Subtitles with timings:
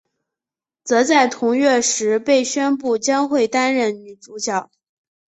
[0.83, 4.71] 则在同月时被宣布将会担任女主角。